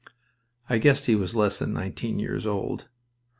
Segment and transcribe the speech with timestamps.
[0.67, 2.89] I guessed he was less than nineteen years old.